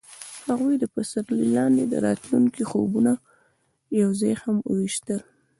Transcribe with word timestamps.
هغوی 0.49 0.75
د 0.79 0.85
پسرلی 0.93 1.45
لاندې 1.57 1.83
د 1.87 1.93
راتلونکي 2.05 2.63
خوبونه 2.69 3.11
یوځای 4.01 4.33
هم 4.43 4.55
وویشل. 4.69 5.19